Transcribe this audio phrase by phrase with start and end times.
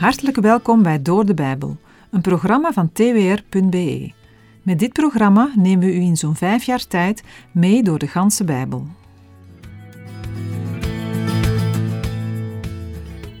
[0.00, 1.76] Hartelijk welkom bij Door de Bijbel,
[2.10, 4.12] een programma van twr.be.
[4.62, 7.22] Met dit programma nemen we u in zo'n vijf jaar tijd
[7.52, 8.86] mee door de ganse Bijbel.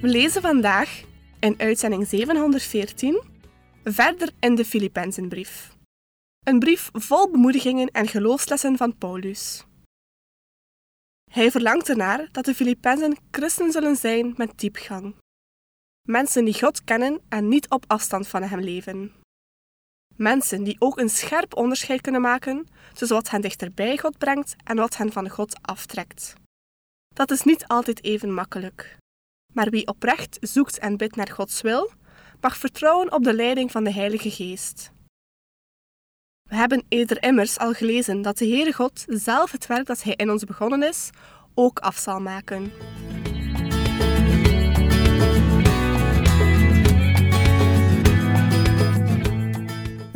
[0.00, 1.02] We lezen vandaag
[1.38, 3.22] in uitzending 714
[3.84, 5.76] verder in de Filippenzenbrief.
[6.44, 9.64] Een brief vol bemoedigingen en geloofslessen van Paulus.
[11.30, 15.14] Hij verlangt ernaar dat de Filippenzen christen zullen zijn met diepgang.
[16.10, 19.12] Mensen die God kennen en niet op afstand van Hem leven.
[20.16, 24.76] Mensen die ook een scherp onderscheid kunnen maken tussen wat hen dichterbij God brengt en
[24.76, 26.34] wat hen van God aftrekt.
[27.14, 28.96] Dat is niet altijd even makkelijk.
[29.52, 31.90] Maar wie oprecht zoekt en bidt naar Gods wil,
[32.40, 34.90] mag vertrouwen op de leiding van de Heilige Geest.
[36.48, 40.14] We hebben eerder immers al gelezen dat de Heere God zelf het werk dat Hij
[40.14, 41.10] in ons begonnen is,
[41.54, 42.72] ook af zal maken.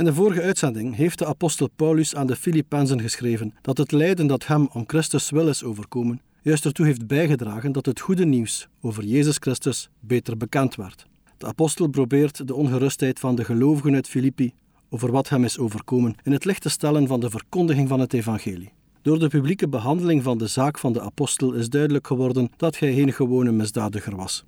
[0.05, 4.27] In de vorige uitzending heeft de apostel Paulus aan de Filippenzen geschreven dat het lijden
[4.27, 8.69] dat hem om Christus wil is overkomen, juist ertoe heeft bijgedragen dat het goede nieuws
[8.81, 11.07] over Jezus Christus beter bekend werd.
[11.39, 14.53] De apostel probeert de ongerustheid van de gelovigen uit Filippi
[14.91, 18.13] over wat hem is overkomen in het licht te stellen van de verkondiging van het
[18.13, 18.73] evangelie.
[19.03, 22.95] Door de publieke behandeling van de zaak van de apostel is duidelijk geworden dat hij
[22.95, 24.45] geen gewone misdadiger was.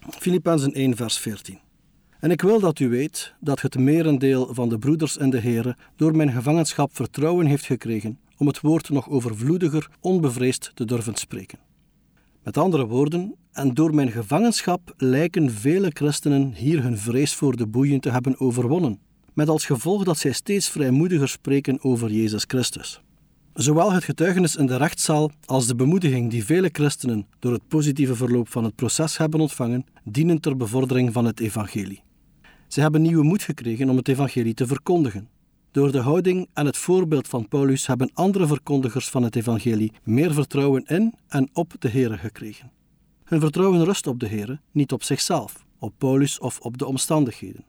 [0.00, 1.58] Filippenzen 1 vers 14
[2.20, 5.76] en ik wil dat u weet dat het merendeel van de broeders in de Here
[5.96, 11.58] door mijn gevangenschap vertrouwen heeft gekregen om het woord nog overvloediger, onbevreesd te durven spreken.
[12.42, 17.66] Met andere woorden, en door mijn gevangenschap lijken vele christenen hier hun vrees voor de
[17.66, 18.98] boeien te hebben overwonnen,
[19.32, 23.00] met als gevolg dat zij steeds vrijmoediger spreken over Jezus Christus.
[23.54, 28.14] Zowel het getuigenis in de rechtszaal als de bemoediging die vele christenen door het positieve
[28.14, 32.02] verloop van het proces hebben ontvangen, dienen ter bevordering van het evangelie.
[32.68, 35.28] Ze hebben nieuwe moed gekregen om het evangelie te verkondigen.
[35.70, 40.34] Door de houding en het voorbeeld van Paulus hebben andere verkondigers van het evangelie meer
[40.34, 42.70] vertrouwen in en op de Here gekregen.
[43.24, 47.64] Hun vertrouwen rust op de Here, niet op zichzelf, op Paulus of op de omstandigheden.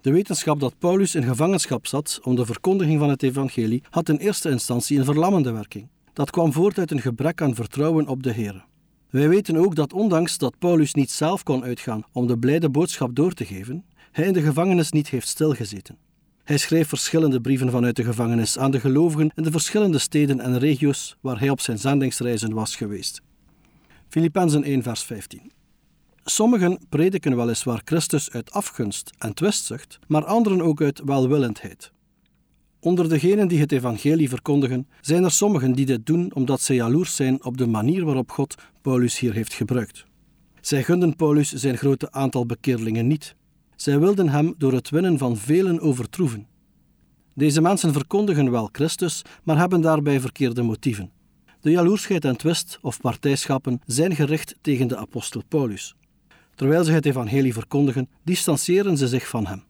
[0.00, 4.16] De wetenschap dat Paulus in gevangenschap zat om de verkondiging van het evangelie had in
[4.16, 5.88] eerste instantie een verlammende werking.
[6.12, 8.62] Dat kwam voort uit een gebrek aan vertrouwen op de Here.
[9.10, 13.14] Wij weten ook dat ondanks dat Paulus niet zelf kon uitgaan om de blijde boodschap
[13.14, 15.96] door te geven, hij in de gevangenis niet heeft stilgezeten.
[16.44, 20.58] Hij schreef verschillende brieven vanuit de gevangenis aan de gelovigen in de verschillende steden en
[20.58, 23.22] regio's waar hij op zijn zendingsreizen was geweest.
[24.08, 25.52] Filippenzen 1 vers 15
[26.24, 31.92] Sommigen prediken weliswaar Christus uit afgunst en twistzucht, maar anderen ook uit welwillendheid.
[32.80, 37.16] Onder degenen die het evangelie verkondigen, zijn er sommigen die dit doen omdat zij jaloers
[37.16, 40.06] zijn op de manier waarop God Paulus hier heeft gebruikt.
[40.60, 43.34] Zij gunden Paulus zijn grote aantal bekeerlingen niet.
[43.76, 46.46] Zij wilden hem door het winnen van velen overtroeven.
[47.34, 51.10] Deze mensen verkondigen wel Christus, maar hebben daarbij verkeerde motieven.
[51.60, 55.94] De jaloersheid en twist of partijschappen zijn gericht tegen de apostel Paulus.
[56.54, 59.62] Terwijl ze het evangelie verkondigen, distancieren ze zich van hem.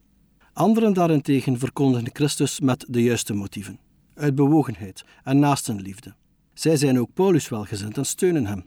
[0.52, 3.78] Anderen daarentegen verkondigen Christus met de juiste motieven,
[4.14, 6.14] uit bewogenheid en naastenliefde.
[6.54, 8.64] Zij zijn ook Paulus welgezind en steunen hem.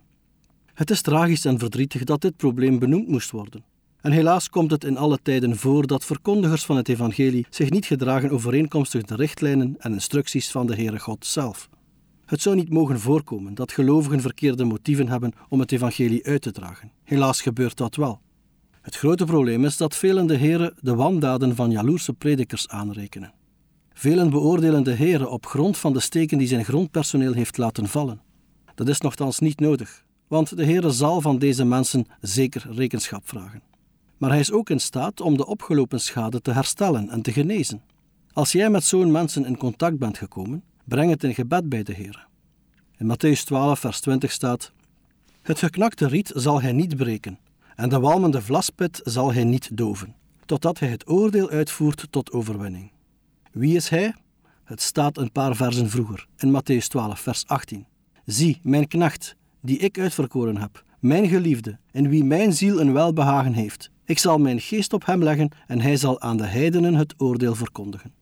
[0.74, 3.64] Het is tragisch en verdrietig dat dit probleem benoemd moest worden.
[4.02, 7.86] En helaas komt het in alle tijden voor dat verkondigers van het evangelie zich niet
[7.86, 11.70] gedragen overeenkomstig de richtlijnen en instructies van de Heere God zelf.
[12.26, 16.52] Het zou niet mogen voorkomen dat gelovigen verkeerde motieven hebben om het evangelie uit te
[16.52, 16.92] dragen.
[17.04, 18.20] Helaas gebeurt dat wel.
[18.82, 23.34] Het grote probleem is dat velen de Heere de wandaden van jaloerse predikers aanrekenen.
[23.94, 28.22] Velen beoordelen de Heere op grond van de steken die zijn grondpersoneel heeft laten vallen.
[28.76, 33.62] Dat is nogthans niet nodig, want de Heere zal van deze mensen zeker rekenschap vragen
[34.18, 37.82] maar hij is ook in staat om de opgelopen schade te herstellen en te genezen.
[38.34, 41.94] Als jij met zo'n mensen in contact bent gekomen, breng het in gebed bij de
[41.94, 42.28] Heer.
[42.98, 44.72] In Matthäus 12, vers 20 staat:
[45.42, 47.40] Het geknakte riet zal hij niet breken,
[47.76, 50.16] en de walmende vlaspit zal hij niet doven,
[50.46, 52.92] totdat hij het oordeel uitvoert tot overwinning.
[53.52, 54.16] Wie is hij?
[54.64, 57.86] Het staat een paar versen vroeger, in Matthäus 12, vers 18.
[58.26, 63.54] Zie, mijn knecht, die ik uitverkoren heb, mijn geliefde, in wie mijn ziel een welbehagen
[63.54, 63.92] heeft.
[64.08, 67.56] Ik zal mijn geest op hem leggen en hij zal aan de heidenen het oordeel
[67.56, 68.14] verkondigen.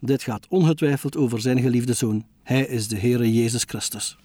[0.00, 2.24] Dit gaat ongetwijfeld over zijn geliefde zoon.
[2.42, 4.18] Hij is de Heere Jezus Christus.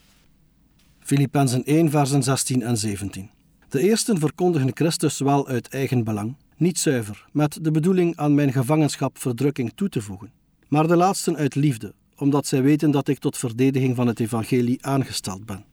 [0.99, 3.29] Filippenzen 1, versen 16 en 17.
[3.69, 8.51] De eersten verkondigen Christus wel uit eigen belang, niet zuiver, met de bedoeling aan mijn
[8.51, 10.31] gevangenschap verdrukking toe te voegen,
[10.67, 14.85] maar de laatsten uit liefde, omdat zij weten dat ik tot verdediging van het evangelie
[14.85, 15.65] aangesteld ben.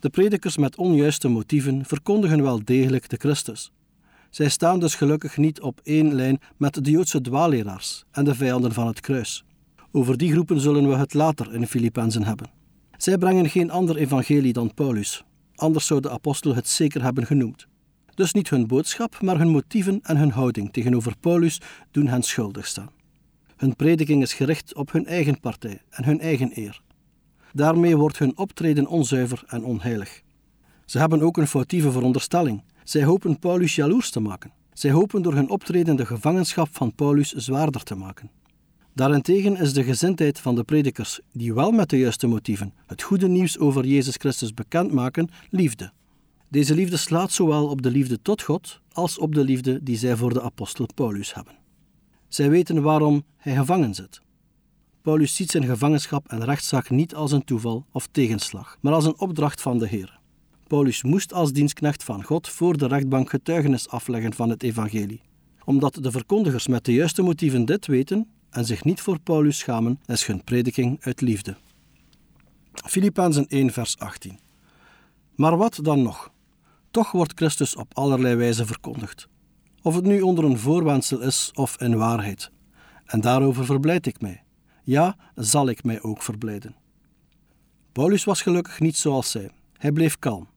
[0.00, 3.72] De predikers met onjuiste motieven verkondigen wel degelijk de Christus,
[4.30, 8.72] Zij staan dus gelukkig niet op één lijn met de Joodse dwaaleraars en de vijanden
[8.72, 9.44] van het kruis.
[9.92, 12.50] Over die groepen zullen we het later in Filippenzen hebben.
[12.96, 15.24] Zij brengen geen ander evangelie dan Paulus,
[15.54, 17.66] anders zou de apostel het zeker hebben genoemd.
[18.14, 22.66] Dus niet hun boodschap, maar hun motieven en hun houding tegenover Paulus doen hen schuldig
[22.66, 22.90] staan.
[23.56, 26.80] Hun prediking is gericht op hun eigen partij en hun eigen eer.
[27.52, 30.22] Daarmee wordt hun optreden onzuiver en onheilig.
[30.84, 32.62] Ze hebben ook een foutieve veronderstelling.
[32.86, 34.52] Zij hopen Paulus jaloers te maken.
[34.72, 38.30] Zij hopen door hun optreden de gevangenschap van Paulus zwaarder te maken.
[38.94, 43.28] Daarentegen is de gezindheid van de predikers, die wel met de juiste motieven het goede
[43.28, 45.92] nieuws over Jezus Christus bekendmaken, liefde.
[46.48, 50.16] Deze liefde slaat zowel op de liefde tot God als op de liefde die zij
[50.16, 51.54] voor de apostel Paulus hebben.
[52.28, 54.20] Zij weten waarom hij gevangen zit.
[55.02, 59.20] Paulus ziet zijn gevangenschap en rechtszaak niet als een toeval of tegenslag, maar als een
[59.20, 60.15] opdracht van de Heer.
[60.66, 65.20] Paulus moest als dienstknecht van God voor de rechtbank getuigenis afleggen van het evangelie.
[65.64, 70.00] Omdat de verkondigers met de juiste motieven dit weten en zich niet voor Paulus schamen,
[70.06, 71.56] is hun prediking uit liefde.
[72.72, 74.38] Filippenzen 1 vers 18
[75.34, 76.30] Maar wat dan nog?
[76.90, 79.28] Toch wordt Christus op allerlei wijze verkondigd.
[79.82, 82.50] Of het nu onder een voorwendsel is of in waarheid.
[83.04, 84.42] En daarover verblijd ik mij.
[84.82, 86.74] Ja, zal ik mij ook verblijden.
[87.92, 89.50] Paulus was gelukkig niet zoals zij.
[89.72, 90.48] Hij bleef kalm.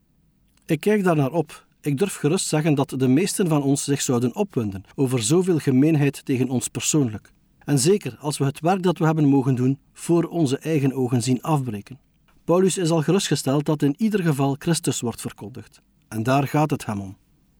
[0.69, 1.66] Ik kijk daar naar op.
[1.81, 6.25] Ik durf gerust zeggen dat de meesten van ons zich zouden opwinden over zoveel gemeenheid
[6.25, 7.31] tegen ons persoonlijk.
[7.66, 11.24] En zeker als we het werk dat we hebben mogen doen voor onze eigen ogen
[11.24, 12.00] zien afbreken.
[12.44, 15.81] Paulus is al gerustgesteld dat in ieder geval Christus wordt verkondigd.
[16.07, 17.18] En daar gaat het hem om.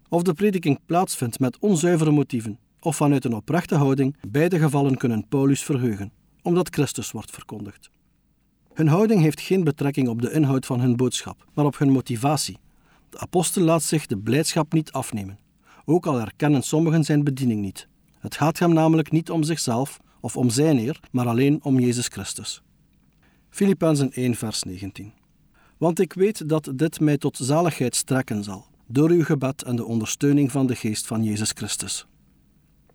[0.10, 5.28] Of de prediking plaatsvindt met onzuivere motieven of vanuit een oprechte houding, beide gevallen kunnen
[5.28, 6.12] Paulus verheugen,
[6.42, 7.90] omdat Christus wordt verkondigd.
[8.74, 12.58] Hun houding heeft geen betrekking op de inhoud van hun boodschap, maar op hun motivatie.
[13.10, 15.40] De apostel laat zich de blijdschap niet afnemen,
[15.86, 17.88] ook al erkennen sommigen zijn bediening niet.
[18.20, 22.08] Het gaat hem namelijk niet om zichzelf of om zijn eer, maar alleen om Jezus
[22.08, 22.62] Christus.
[23.50, 25.14] Filippenzen 1 vers 19
[25.78, 29.86] Want ik weet dat dit mij tot zaligheid strekken zal, door uw gebed en de
[29.86, 32.08] ondersteuning van de geest van Jezus Christus.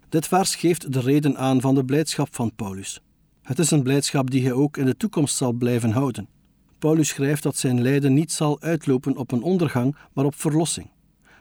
[0.09, 3.01] Dit vers geeft de reden aan van de blijdschap van Paulus.
[3.43, 6.29] Het is een blijdschap die hij ook in de toekomst zal blijven houden.
[6.85, 10.91] Paulus schrijft dat zijn lijden niet zal uitlopen op een ondergang, maar op verlossing.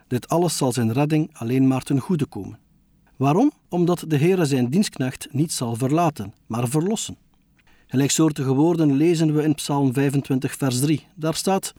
[0.08, 2.60] Dit alles zal zijn redding alleen maar ten goede komen.
[3.16, 3.52] Waarom?
[3.70, 7.18] Omdat de Heere zijn dienstknecht niet zal verlaten, maar verlossen.
[7.88, 11.08] Gelijksoortige woorden lezen we in Psalm 25, vers 3.
[11.16, 11.74] Daar staat: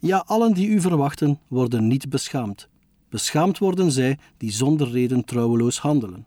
[0.00, 2.68] Ja, allen die u verwachten, worden niet beschaamd.
[3.08, 6.26] Beschaamd worden zij die zonder reden trouweloos handelen.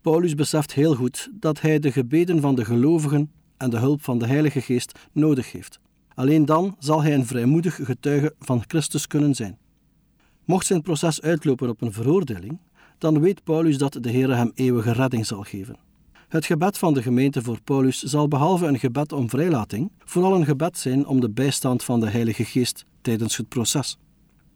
[0.00, 4.18] Paulus beseft heel goed dat hij de gebeden van de gelovigen en de hulp van
[4.18, 5.80] de Heilige Geest nodig heeft.
[6.18, 9.58] Alleen dan zal hij een vrijmoedig getuige van Christus kunnen zijn.
[10.44, 12.58] Mocht zijn proces uitlopen op een veroordeling,
[12.98, 15.76] dan weet Paulus dat de Heer hem eeuwige redding zal geven.
[16.28, 20.44] Het gebed van de gemeente voor Paulus zal behalve een gebed om vrijlating, vooral een
[20.44, 23.98] gebed zijn om de bijstand van de Heilige Geest tijdens het proces.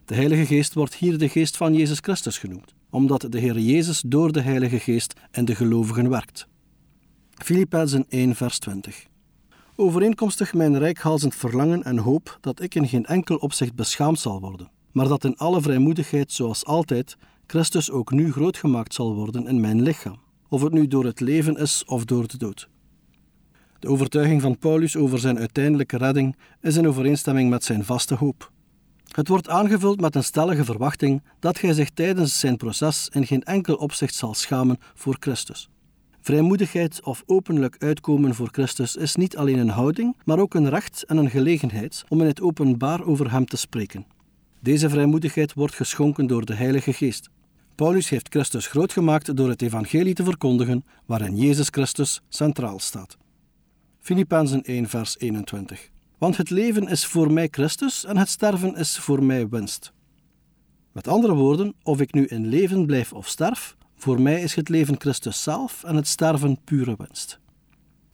[0.05, 4.03] De Heilige Geest wordt hier de Geest van Jezus Christus genoemd, omdat de Heer Jezus
[4.07, 6.47] door de Heilige Geest in de gelovigen werkt.
[7.35, 9.11] Filippenzen 1 vers 20
[9.83, 14.71] Overeenkomstig mijn rijkhalzend verlangen en hoop dat ik in geen enkel opzicht beschaamd zal worden,
[14.93, 19.61] maar dat in alle vrijmoedigheid, zoals altijd, Christus ook nu groot gemaakt zal worden in
[19.61, 22.69] mijn lichaam, of het nu door het leven is of door de dood.
[23.79, 28.51] De overtuiging van Paulus over zijn uiteindelijke redding is in overeenstemming met zijn vaste hoop.
[29.09, 33.43] Het wordt aangevuld met een stellige verwachting dat hij zich tijdens zijn proces in geen
[33.43, 35.72] enkel opzicht zal schamen voor Christus.
[36.25, 41.05] Vrijmoedigheid of openlijk uitkomen voor Christus is niet alleen een houding, maar ook een recht
[41.05, 44.07] en een gelegenheid om in het openbaar over Hem te spreken.
[44.61, 47.29] Deze vrijmoedigheid wordt geschonken door de Heilige Geest.
[47.75, 53.17] Paulus heeft Christus groot gemaakt door het evangelie te verkondigen, waarin Jezus Christus centraal staat.
[54.01, 58.99] Filippenzen 1 vers 21 Want het leven is voor mij Christus en het sterven is
[58.99, 59.93] voor mij winst.
[60.93, 64.69] Met andere woorden, of ik nu in leven blijf of sterf, voor mij is het
[64.69, 67.39] leven Christus zelf en het sterven pure winst.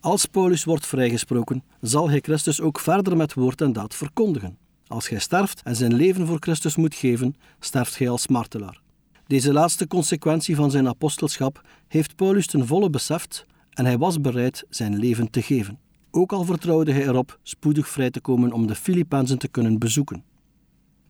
[0.01, 4.59] Als Paulus wordt vrijgesproken, zal hij Christus ook verder met woord en daad verkondigen.
[4.87, 8.81] Als hij sterft en zijn leven voor Christus moet geven, sterft hij als martelaar.
[9.27, 14.65] Deze laatste consequentie van zijn apostelschap heeft Paulus ten volle beseft en hij was bereid
[14.69, 15.79] zijn leven te geven.
[16.11, 20.25] Ook al vertrouwde hij erop spoedig vrij te komen om de Filippenzen te kunnen bezoeken.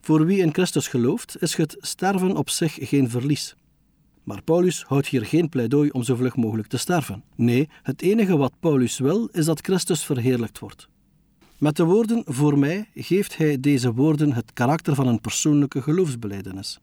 [0.01, 3.57] Voor wie in Christus gelooft, is het sterven op zich geen verlies.
[4.29, 7.23] Maar Paulus houdt hier geen pleidooi om zo vlug mogelijk te sterven.
[7.35, 10.89] Nee, het enige wat Paulus wil is dat Christus verheerlijkt wordt.
[11.59, 16.79] Met de woorden voor mij geeft hij deze woorden het karakter van een persoonlijke geloofsbeleidenis.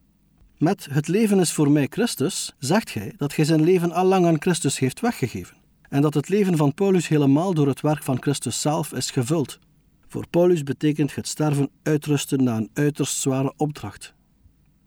[0.57, 4.25] Met het leven is voor mij Christus, zegt hij dat hij zijn leven al lang
[4.25, 5.57] aan Christus heeft weggegeven.
[5.89, 9.59] En dat het leven van Paulus helemaal door het werk van Christus zelf is gevuld.
[10.07, 14.13] Voor Paulus betekent het sterven uitrusten na een uiterst zware opdracht.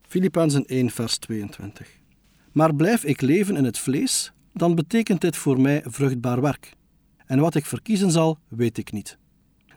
[0.03, 1.98] Filippenzen 1, vers 22.
[2.59, 6.73] Maar blijf ik leven in het vlees, dan betekent dit voor mij vruchtbaar werk.
[7.27, 9.19] En wat ik verkiezen zal, weet ik niet.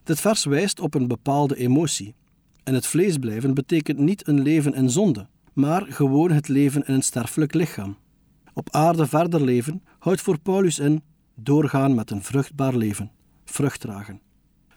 [0.04, 2.16] Dit vers wijst op een bepaalde emotie.
[2.64, 6.94] In het vlees blijven betekent niet een leven in zonde, maar gewoon het leven in
[6.94, 7.98] een sterfelijk lichaam.
[8.54, 11.02] Op aarde verder leven houdt voor Paulus in
[11.36, 13.12] doorgaan met een vruchtbaar leven,
[13.46, 14.22] vrucht dragen.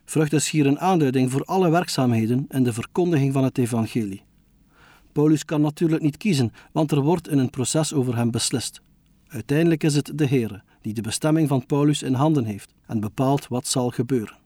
[0.05, 4.23] Vrucht is hier een aanduiding voor alle werkzaamheden in de verkondiging van het evangelie.
[5.15, 8.81] Paulus kan natuurlijk niet kiezen, want er wordt in een proces over hem beslist.
[9.27, 13.49] Uiteindelijk is het de Heere die de bestemming van Paulus in handen heeft en bepaalt
[13.49, 14.37] wat zal gebeuren.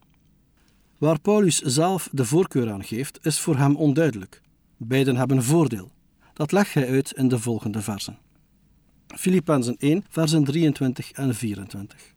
[0.98, 4.42] Waar Paulus zelf de voorkeur aan geeft, is voor hem onduidelijk.
[4.76, 5.90] Beiden hebben voordeel.
[6.32, 8.18] Dat legt hij uit in de volgende versen.
[9.06, 12.14] Filippenzen 1, versen 23 en 24.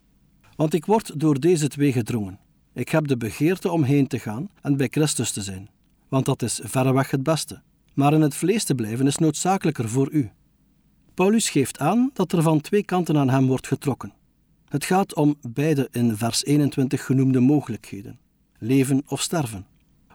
[0.56, 2.40] Want ik word door deze twee gedrongen.
[2.74, 5.70] Ik heb de begeerte om heen te gaan en bij Christus te zijn,
[6.10, 7.62] want dat is verreweg het beste.
[7.94, 10.30] Maar in het vlees te blijven is noodzakelijker voor u.
[11.14, 14.14] Paulus geeft aan dat er van twee kanten aan hem wordt getrokken.
[14.68, 18.20] Het gaat om beide in vers 21 genoemde mogelijkheden:
[18.58, 19.66] leven of sterven.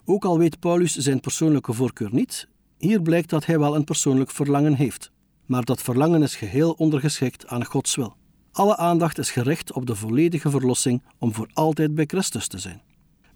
[0.04, 4.30] Ook al weet Paulus zijn persoonlijke voorkeur niet, hier blijkt dat hij wel een persoonlijk
[4.30, 5.10] verlangen heeft.
[5.46, 8.16] Maar dat verlangen is geheel ondergeschikt aan Gods wil.
[8.52, 12.82] Alle aandacht is gericht op de volledige verlossing om voor altijd bij Christus te zijn.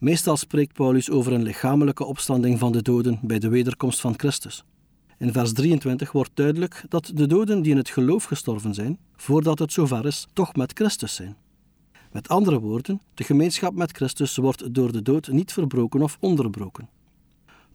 [0.00, 4.64] Meestal spreekt Paulus over een lichamelijke opstanding van de doden bij de wederkomst van Christus.
[5.18, 9.58] In vers 23 wordt duidelijk dat de doden die in het geloof gestorven zijn, voordat
[9.58, 11.36] het zover is, toch met Christus zijn.
[12.12, 16.88] Met andere woorden, de gemeenschap met Christus wordt door de dood niet verbroken of onderbroken.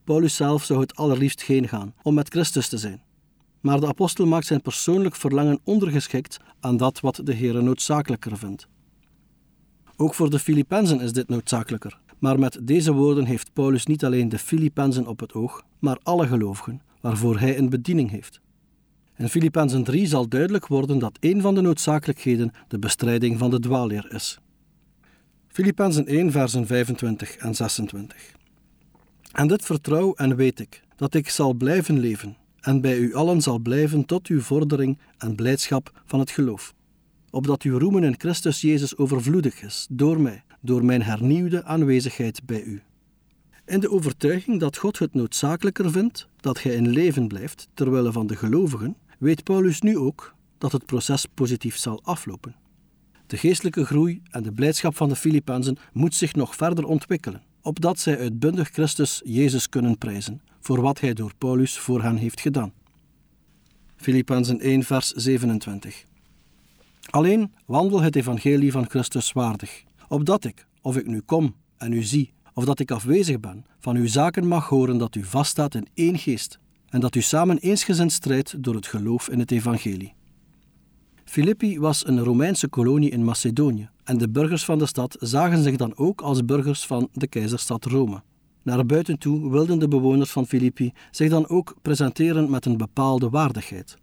[0.03, 3.01] Paulus zelf zou het allerliefst heen gaan om met Christus te zijn.
[3.61, 8.67] Maar de apostel maakt zijn persoonlijk verlangen ondergeschikt aan dat wat de Heer noodzakelijker vindt.
[9.95, 12.03] Ook voor de Filippenzen is dit noodzakelijker.
[12.19, 16.27] Maar met deze woorden heeft Paulus niet alleen de Filippenzen op het oog, maar alle
[16.27, 18.41] gelovigen, waarvoor hij een bediening heeft.
[19.17, 23.59] In Filippenzen 3 zal duidelijk worden dat een van de noodzakelijkheden de bestrijding van de
[23.59, 24.39] dwaalleer is.
[25.47, 28.31] Filippenzen 1, versen 25 en 26.
[29.31, 33.41] En dit vertrouw en weet ik, dat ik zal blijven leven en bij u allen
[33.41, 36.73] zal blijven tot uw vordering en blijdschap van het geloof.
[37.29, 42.63] Opdat uw roemen in Christus Jezus overvloedig is, door mij, door mijn hernieuwde aanwezigheid bij
[42.63, 42.81] u.
[43.65, 48.27] In de overtuiging dat God het noodzakelijker vindt dat gij in leven blijft terwille van
[48.27, 52.55] de gelovigen, weet Paulus nu ook dat het proces positief zal aflopen.
[53.27, 57.99] De geestelijke groei en de blijdschap van de Filippenzen moet zich nog verder ontwikkelen, opdat
[57.99, 62.73] zij uitbundig Christus Jezus kunnen prijzen voor wat hij door Paulus voor hen heeft gedaan.
[63.95, 66.05] Filippenzen 1 vers 27
[67.09, 72.03] Alleen wandel het evangelie van Christus waardig, opdat ik, of ik nu kom en u
[72.03, 75.87] zie, of dat ik afwezig ben, van uw zaken mag horen dat u vaststaat in
[75.93, 76.59] één geest
[76.89, 80.13] en dat u samen eensgezind strijdt door het geloof in het evangelie.
[81.25, 85.75] Filippi was een Romeinse kolonie in Macedonië en de burgers van de stad zagen zich
[85.75, 88.23] dan ook als burgers van de keizerstad Rome.
[88.63, 93.29] Naar buiten toe wilden de bewoners van Filippi zich dan ook presenteren met een bepaalde
[93.29, 93.97] waardigheid.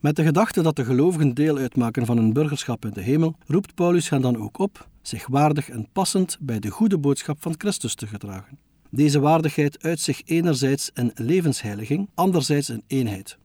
[0.00, 3.74] Met de gedachte dat de gelovigen deel uitmaken van een burgerschap in de hemel, roept
[3.74, 7.94] Paulus hen dan ook op zich waardig en passend bij de goede boodschap van Christus
[7.94, 8.58] te gedragen.
[8.90, 13.38] Deze waardigheid uit zich enerzijds in levensheiliging, anderzijds in eenheid.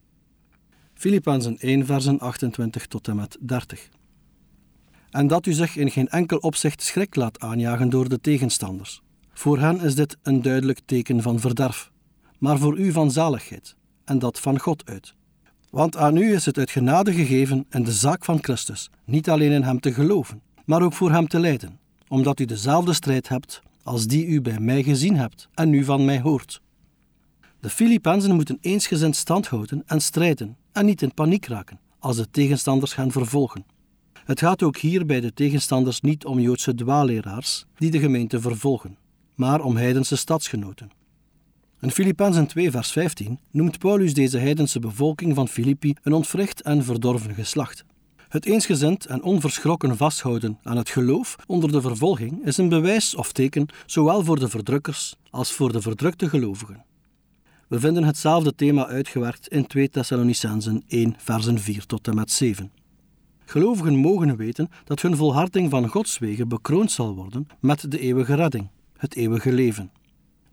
[0.94, 3.88] Filippenzen 1, versen 28 tot en met 30.
[5.10, 9.02] En dat u zich in geen enkel opzicht schrik laat aanjagen door de tegenstanders.
[9.32, 11.90] Voor hen is dit een duidelijk teken van verderf,
[12.38, 15.14] maar voor u van zaligheid, en dat van God uit.
[15.72, 19.50] Want aan u is het uit genade gegeven in de zaak van Christus, niet alleen
[19.50, 23.62] in Hem te geloven, maar ook voor Hem te lijden, omdat u dezelfde strijd hebt
[23.82, 26.60] als die u bij mij gezien hebt en nu van mij hoort.
[27.60, 32.30] De Filippenzen moeten eensgezind stand houden en strijden en niet in paniek raken als de
[32.30, 33.64] tegenstanders gaan vervolgen.
[34.24, 38.96] Het gaat ook hier bij de tegenstanders niet om Joodse dwaalleraars die de gemeente vervolgen,
[39.34, 40.90] maar om heidense stadsgenoten.
[41.82, 46.84] In Filippenzen 2 vers 15 noemt Paulus deze heidense bevolking van Filippi een ontwricht en
[46.84, 47.84] verdorven geslacht.
[48.28, 53.32] Het eensgezind en onverschrokken vasthouden aan het geloof onder de vervolging is een bewijs of
[53.32, 56.84] teken zowel voor de verdrukkers als voor de verdrukte gelovigen.
[57.68, 62.72] We vinden hetzelfde thema uitgewerkt in 2 Thessalonicenzen 1 versen 4 tot en met 7.
[63.44, 68.34] Gelovigen mogen weten dat hun volharding van Gods wegen bekroond zal worden met de eeuwige
[68.34, 69.90] redding, het eeuwige leven.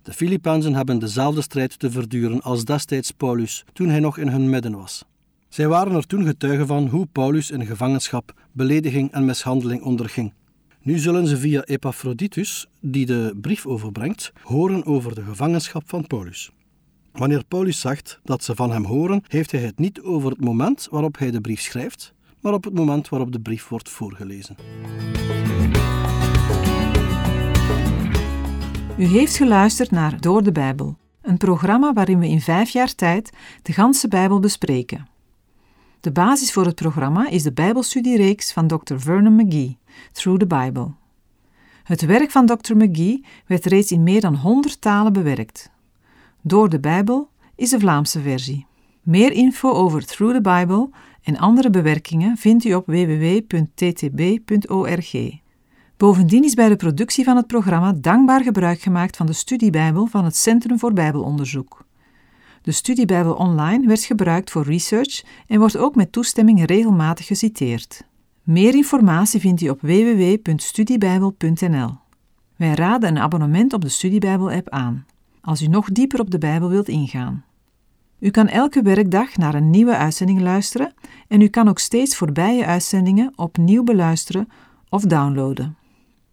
[0.02, 4.50] De Filippenzen hebben dezelfde strijd te verduren als destijds Paulus toen hij nog in hun
[4.50, 5.06] midden was.
[5.50, 10.34] Zij waren er toen getuigen van hoe Paulus in gevangenschap belediging en mishandeling onderging.
[10.82, 16.52] Nu zullen ze via Epaphroditus, die de brief overbrengt, horen over de gevangenschap van Paulus.
[17.12, 20.88] Wanneer Paulus zegt dat ze van hem horen, heeft hij het niet over het moment
[20.92, 24.56] waarop hij de brief schrijft, maar op het moment waarop de brief wordt voorgelezen.
[29.00, 33.32] U heeft geluisterd naar Door de Bijbel, een programma waarin we in vijf jaar tijd
[33.62, 35.08] de ganse Bijbel bespreken.
[36.00, 38.96] De basis voor het programma is de Bijbelstudiereeks van Dr.
[38.96, 39.78] Vernon McGee,
[40.12, 40.92] Through the Bible.
[41.84, 42.76] Het werk van Dr.
[42.76, 45.72] McGee werd reeds in meer dan 100 talen bewerkt.
[46.42, 48.66] Door de Bijbel is de Vlaamse versie.
[49.02, 50.90] Meer info over Through the Bible
[51.24, 53.52] en andere bewerkingen vindt u op www.ttb.org.
[56.00, 60.24] Bovendien is bij de productie van het programma dankbaar gebruik gemaakt van de studiebijbel van
[60.24, 61.86] het Centrum voor Bijbelonderzoek.
[62.62, 68.04] De studiebijbel online werd gebruikt voor research en wordt ook met toestemming regelmatig geciteerd.
[68.44, 71.98] Meer informatie vindt u op www.studiebijbel.nl.
[72.56, 75.06] Wij raden een abonnement op de Studiebijbel-app aan,
[75.42, 77.46] als u nog dieper op de Bijbel wilt ingaan.
[78.20, 80.94] U kan elke werkdag naar een nieuwe uitzending luisteren
[81.28, 84.50] en u kan ook steeds voorbije uitzendingen opnieuw beluisteren
[84.90, 85.79] of downloaden.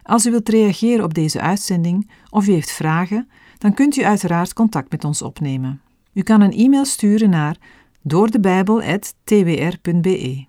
[0.07, 4.53] Als u wilt reageren op deze uitzending of u heeft vragen, dan kunt u uiteraard
[4.53, 5.81] contact met ons opnemen.
[6.13, 7.57] U kan een e-mail sturen naar
[8.01, 10.45] doordebijbel.twr.be.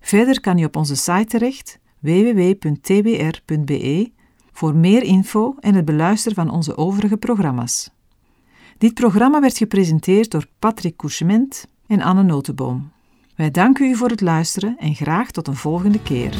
[0.00, 4.10] Verder kan u op onze site terecht www.twr.be
[4.52, 7.90] voor meer info en het beluisteren van onze overige programma's.
[8.78, 12.90] Dit programma werd gepresenteerd door Patrick Couchement en Anne Notenboom.
[13.36, 16.36] Wij danken u voor het luisteren en graag tot een volgende keer.